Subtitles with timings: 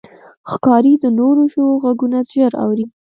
[0.51, 2.85] ښکاري د نورو ژوو غږونه ژر اوري.